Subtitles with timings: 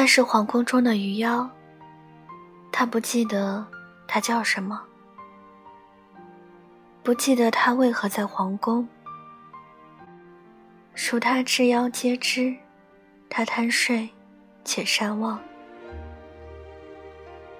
[0.00, 1.46] 他是皇宫中的鱼妖，
[2.72, 3.62] 他不记得
[4.08, 4.80] 他叫什么，
[7.02, 8.88] 不记得他为何在皇宫。
[10.94, 12.56] 属他之妖皆知，
[13.28, 14.08] 他贪睡
[14.64, 15.38] 且善忘。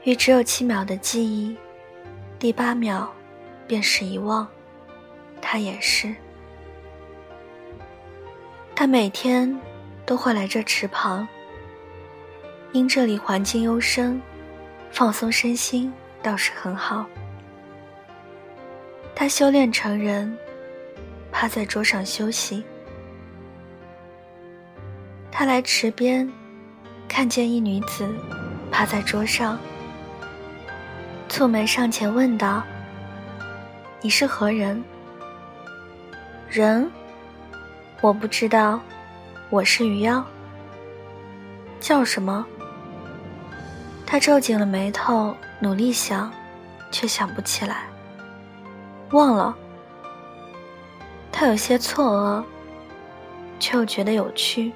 [0.04, 1.54] 与只有七秒的记忆，
[2.38, 3.12] 第八秒
[3.66, 4.48] 便是遗忘。
[5.42, 6.16] 他也是。
[8.75, 9.60] 他每天
[10.06, 11.28] 都会来这池旁，
[12.72, 14.20] 因这里环境幽深，
[14.92, 17.04] 放松身心倒是很好。
[19.14, 20.36] 他修炼成人，
[21.32, 22.64] 趴在桌上休息。
[25.32, 26.30] 他来池边，
[27.08, 28.08] 看见一女子
[28.70, 29.58] 趴在桌上，
[31.28, 32.62] 蹙眉上前问道
[34.00, 34.82] ：“你是何人
[36.48, 36.91] ？”“人，
[38.00, 38.80] 我不知道，
[39.50, 40.24] 我是鱼妖。
[41.80, 42.46] ”“叫什么？”
[44.11, 46.33] 他皱紧了眉头，努力想，
[46.91, 47.84] 却想不起来，
[49.12, 49.56] 忘了。
[51.30, 52.44] 他有些错愕，
[53.61, 54.72] 却又觉得有趣。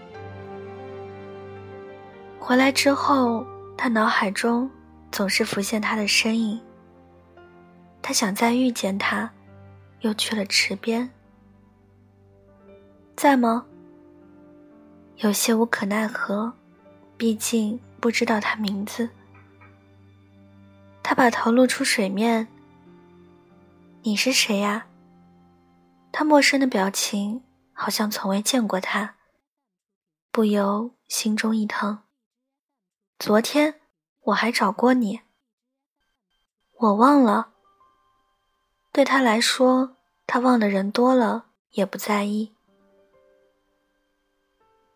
[2.38, 3.44] 回来之后，
[3.77, 4.70] 他脑海中
[5.10, 6.60] 总是浮现他的身影。
[8.00, 9.28] 他想再遇见他，
[10.02, 11.10] 又去了池边。
[13.16, 13.66] 在吗？
[15.16, 16.52] 有些无可奈何，
[17.16, 19.11] 毕竟不知道他名字。
[21.04, 22.48] 他把头露出水面。
[24.02, 24.86] 你是谁呀？
[26.10, 27.44] 他陌生的表情，
[27.74, 29.16] 好像从未见过他，
[30.32, 32.02] 不由心中一疼。
[33.18, 33.80] 昨天
[34.22, 35.20] 我还找过你，
[36.78, 37.52] 我忘了。
[38.90, 42.54] 对他来说，他忘的人多了也不在意。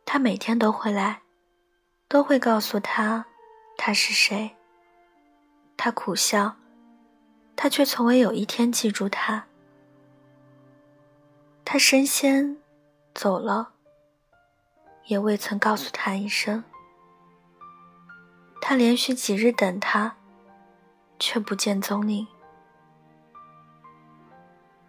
[0.06, 1.20] 他每天都会来，
[2.08, 3.26] 都会告诉他
[3.76, 4.54] 他是谁。
[5.78, 6.56] 他苦笑，
[7.54, 9.46] 他却从未有一天记住他。
[11.64, 12.56] 他身先
[13.14, 13.70] 走了，
[15.06, 16.64] 也未曾告诉他一声。
[18.60, 20.16] 他连续几日等他，
[21.20, 22.26] 却不见踪影。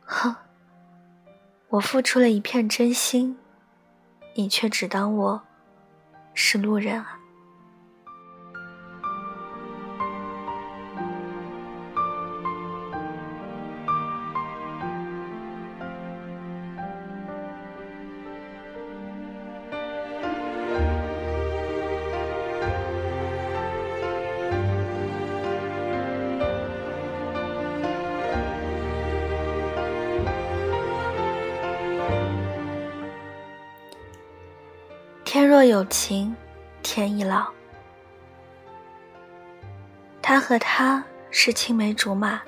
[0.03, 0.35] 哼，
[1.67, 3.37] 我付出了一片真心，
[4.35, 5.43] 你却只当我
[6.33, 7.18] 是路人啊！
[35.49, 36.35] 若有情
[36.83, 37.47] 天亦老。
[40.21, 42.39] 她和他是青梅竹马。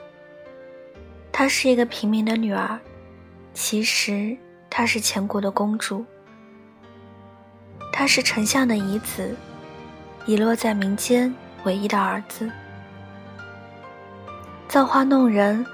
[1.31, 2.79] 她是一个平民的女儿，
[3.55, 4.37] 其实
[4.69, 6.05] 她是前国的公主。
[7.91, 9.35] 她是丞相的遗子，
[10.27, 11.33] 遗落在民间
[11.63, 12.51] 唯一的儿子。
[14.67, 15.65] 造化弄人，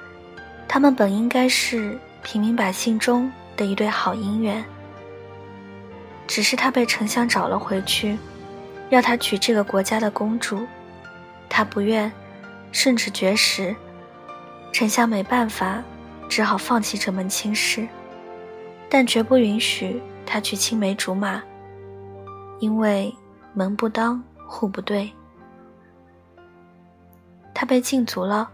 [0.66, 4.64] 他们本应该是平民百姓中的一对好姻缘。
[6.28, 8.18] 只是他被丞相找了回去，
[8.90, 10.68] 要他娶这个国家的公主，
[11.50, 12.12] 他不愿，
[12.72, 13.76] 甚至绝食。
[14.74, 15.82] 丞相没办法，
[16.30, 17.88] 只好放弃这门亲事，
[18.90, 21.42] 但绝不允许他去青梅竹马，
[22.60, 23.16] 因为
[23.54, 25.12] 门不当户不对。
[27.56, 28.52] 他被禁足了，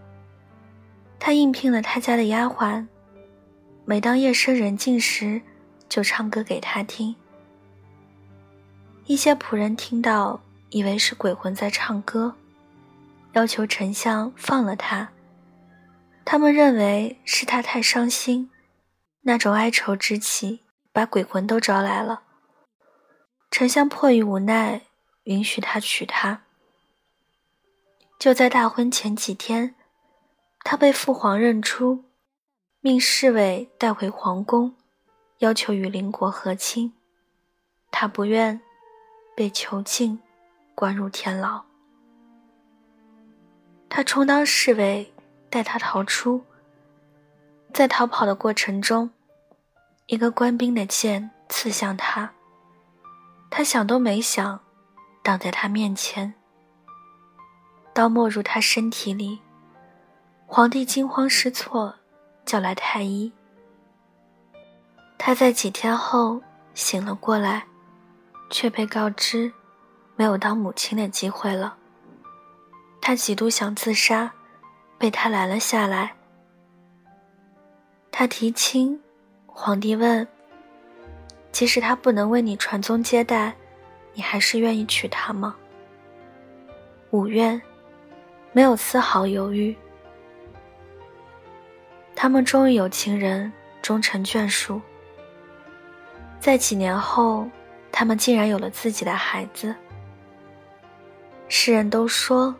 [1.18, 2.86] 他应聘了他家的丫鬟，
[3.84, 5.42] 每当夜深人静时，
[5.88, 7.14] 就唱歌给他听。
[9.06, 10.40] 一些仆人听到，
[10.70, 12.34] 以为是鬼魂在唱歌，
[13.32, 15.10] 要求丞相放了他。
[16.24, 18.50] 他们认为是他太伤心，
[19.20, 20.60] 那种哀愁之气
[20.90, 22.22] 把鬼魂都招来了。
[23.50, 24.80] 丞相迫于无奈，
[25.24, 26.42] 允许他娶她。
[28.18, 29.74] 就在大婚前几天，
[30.64, 32.04] 他被父皇认出，
[32.80, 34.74] 命侍卫带回皇宫，
[35.40, 36.94] 要求与邻国和亲。
[37.90, 38.62] 他不愿。
[39.36, 40.18] 被囚禁，
[40.74, 41.62] 关入天牢。
[43.88, 45.12] 他充当侍卫，
[45.50, 46.44] 带他逃出。
[47.72, 49.10] 在逃跑的过程中，
[50.06, 52.32] 一个官兵的剑刺向他，
[53.50, 54.60] 他想都没想，
[55.22, 56.34] 挡在他面前。
[57.92, 59.40] 刀没入他身体里，
[60.46, 61.94] 皇帝惊慌失措，
[62.44, 63.32] 叫来太医。
[65.18, 66.40] 他在几天后
[66.74, 67.66] 醒了过来。
[68.54, 69.52] 却被告知，
[70.14, 71.76] 没有当母亲的机会了。
[73.02, 74.30] 他几度想自杀，
[74.96, 76.14] 被他拦了下来。
[78.12, 79.02] 他提亲，
[79.44, 80.24] 皇帝问
[81.50, 83.52] ：“即使他不能为你传宗接代，
[84.12, 85.56] 你还是愿意娶她吗？”
[87.10, 87.60] 五愿，
[88.52, 89.76] 没有丝毫犹豫。
[92.14, 93.52] 他们终于有情人
[93.82, 94.80] 终成眷属。
[96.38, 97.48] 在几年后，
[97.96, 99.72] 他们竟然有了自己的孩子。
[101.46, 102.52] 世人都说，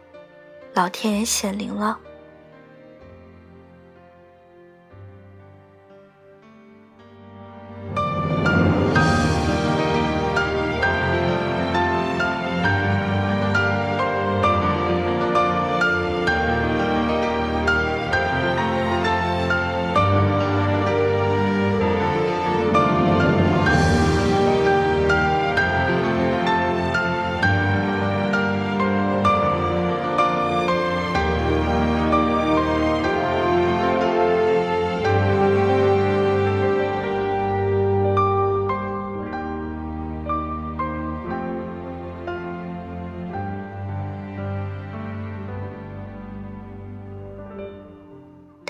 [0.75, 1.99] 老天爷显灵了。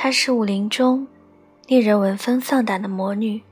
[0.05, 1.09] 她是武林中
[1.67, 3.43] 令人闻风丧胆的魔女，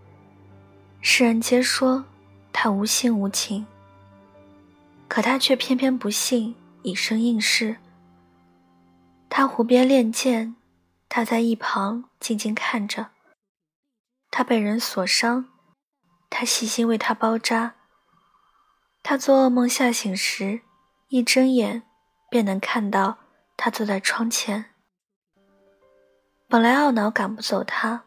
[1.00, 2.04] 世人皆说
[2.52, 3.66] 她无心无情，
[5.08, 7.78] 可她却偏偏不信，以身应试。
[9.30, 10.54] 她湖边练剑，
[11.08, 13.08] 他在一旁静静看着。
[14.30, 15.46] 他被人所伤，
[16.28, 17.76] 他细心为他包扎。
[19.02, 20.60] 他做噩梦吓醒时，
[21.08, 21.84] 一睁眼
[22.28, 23.16] 便能看到
[23.56, 24.71] 他坐在窗前。
[26.52, 28.02] 本来懊恼赶不走他，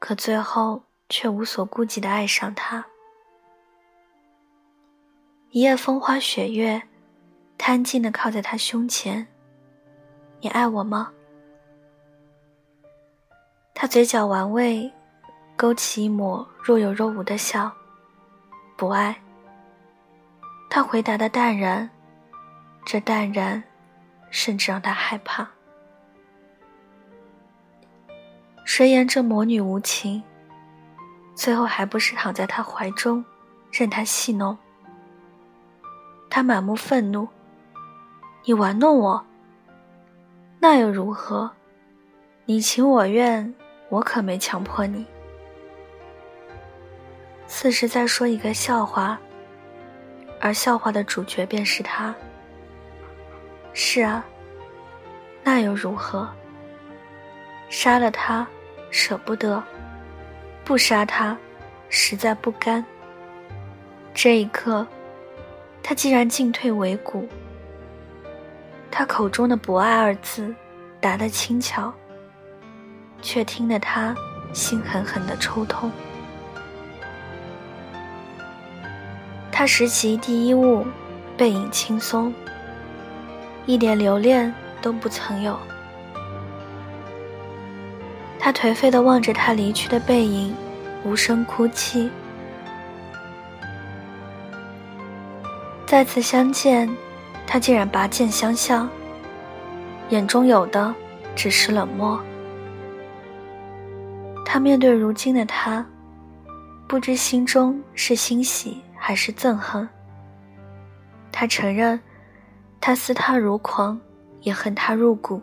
[0.00, 2.84] 可最后却无所顾忌的爱上他。
[5.50, 6.82] 一夜风花雪月，
[7.56, 9.28] 他安静的靠在他胸前。
[10.40, 11.12] 你爱我吗？
[13.72, 14.92] 他嘴角玩味，
[15.54, 17.70] 勾起一抹若有若无的笑。
[18.76, 19.16] 不爱。
[20.68, 21.88] 他回答的淡然，
[22.84, 23.62] 这淡然，
[24.32, 25.48] 甚至让他害怕。
[28.66, 30.20] 谁言这魔女无情？
[31.36, 33.24] 最后还不是躺在他怀中，
[33.70, 34.58] 任他戏弄。
[36.28, 37.26] 他满目愤怒
[38.44, 39.24] ：“你玩弄我，
[40.58, 41.48] 那又如何？
[42.44, 43.54] 你情我愿，
[43.88, 45.06] 我可没强迫你。”
[47.46, 49.16] 似是在说一个笑话，
[50.40, 52.12] 而笑话的主角便是他。
[53.72, 54.26] 是啊，
[55.44, 56.28] 那又如何？
[57.70, 58.46] 杀了他。
[58.96, 59.62] 舍不得，
[60.64, 61.36] 不杀他，
[61.90, 62.82] 实在不甘。
[64.14, 64.86] 这一刻，
[65.82, 67.28] 他竟然进退维谷。
[68.90, 70.52] 他口中的“不爱”二字，
[70.98, 71.92] 答得轻巧，
[73.20, 74.16] 却听得他
[74.54, 75.92] 心狠狠的抽痛。
[79.52, 80.86] 他拾起第一物，
[81.36, 82.32] 背影轻松，
[83.66, 85.54] 一点留恋都不曾有。
[88.46, 90.54] 他颓废地望着他离去的背影，
[91.02, 92.08] 无声哭泣。
[95.84, 96.88] 再次相见，
[97.44, 98.88] 他竟然拔剑相向，
[100.10, 100.94] 眼中有的
[101.34, 102.22] 只是冷漠。
[104.44, 105.84] 他面对如今的他，
[106.86, 109.88] 不知心中是欣喜还是憎恨。
[111.32, 111.98] 他承认，
[112.80, 114.00] 他思他如狂，
[114.42, 115.42] 也恨他入骨。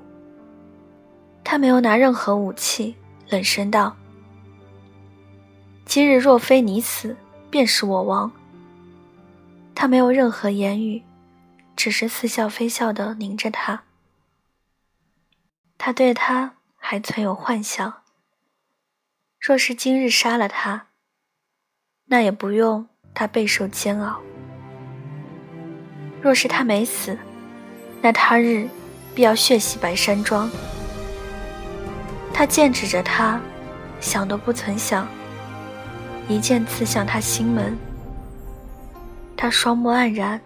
[1.53, 2.95] 他没有拿任何武器，
[3.29, 3.95] 冷声道
[5.85, 7.15] ：“今日若非你死，
[7.51, 8.31] 便是我亡。”
[9.75, 11.03] 他没有任何言语，
[11.75, 13.83] 只是似笑非笑的凝着他。
[15.77, 18.01] 他对他还存有幻想。
[19.39, 20.87] 若是今日杀了他，
[22.05, 24.23] 那也不用他备受煎熬；
[26.19, 27.15] 若是他没死，
[28.01, 28.67] 那他日
[29.13, 30.49] 必要血洗白山庄。
[32.33, 33.39] 他剑指着他，
[34.01, 35.07] 想都不曾想，
[36.27, 37.77] 一剑刺向他心门。
[39.37, 40.41] 他双目黯然，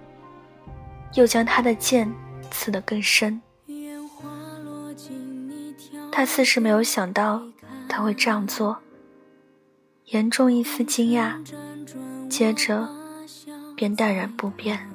[1.14, 2.12] 又将他的剑
[2.52, 3.42] 刺得更深。
[6.12, 7.42] 他似是没有想到
[7.88, 8.78] 他会这样做，
[10.06, 11.36] 严重一丝惊讶，
[12.28, 12.90] 接着
[13.76, 14.90] 便淡然不变。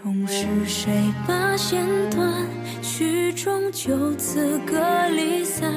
[0.00, 2.46] 终是谁把线断？
[2.80, 5.72] 曲终就此各离散，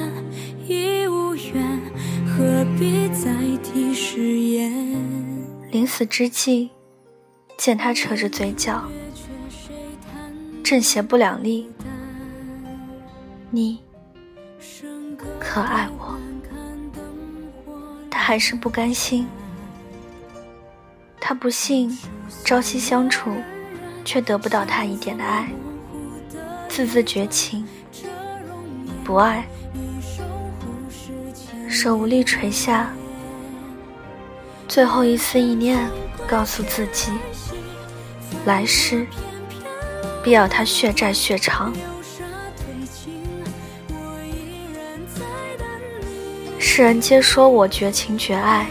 [0.68, 1.80] 已无缘，
[2.28, 4.96] 何必再提誓言？
[5.72, 6.70] 临死之际，
[7.58, 8.84] 见他扯着嘴角，
[10.64, 11.68] 正邪不两立。
[13.50, 13.80] 你
[15.40, 16.16] 可爱我？
[18.12, 19.26] 他还是不甘心。
[21.20, 21.98] 他不信，
[22.46, 23.32] 朝夕相处，
[24.04, 25.50] 却得不到他一点的爱，
[26.68, 27.68] 字字绝情，
[29.04, 29.46] 不爱，
[31.70, 32.94] 手无力垂下，
[34.68, 35.90] 最后一丝意念，
[36.28, 37.12] 告诉自己，
[38.46, 39.06] 来世
[40.24, 41.74] 必要他血债血偿。
[46.58, 48.68] 世人皆说我绝情绝爱。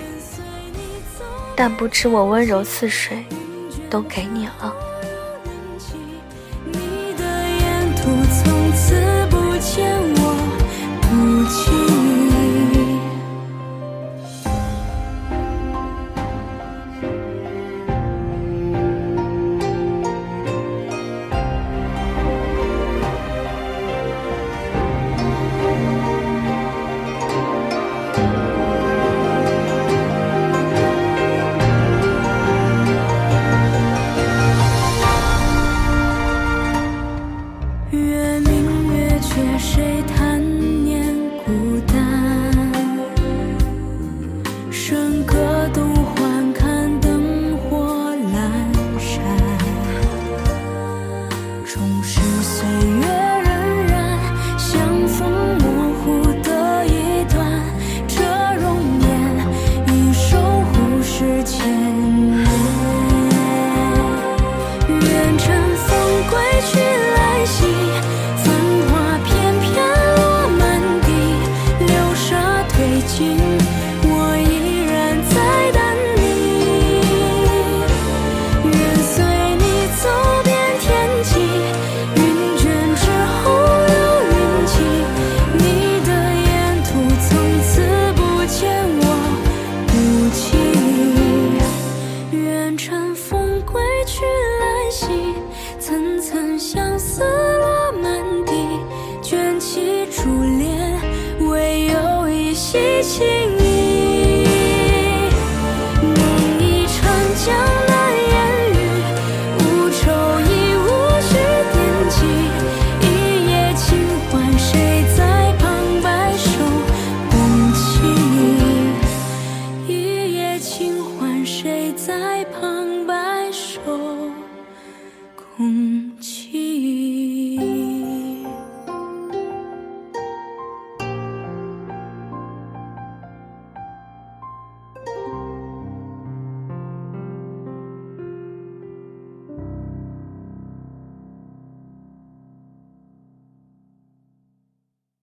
[1.57, 3.23] 但不知我温柔似水，
[3.91, 4.75] 都给你了。